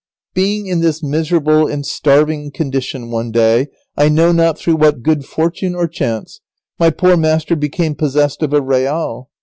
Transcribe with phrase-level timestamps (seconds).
[0.33, 5.25] ]Being in this miserable and starving condition, one day, I know not through what good
[5.25, 6.41] fortune or chance,
[6.79, 9.29] my poor master became possessed of a real.